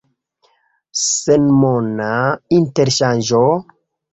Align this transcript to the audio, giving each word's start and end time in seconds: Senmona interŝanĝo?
Senmona 1.01 2.09
interŝanĝo? 2.61 3.47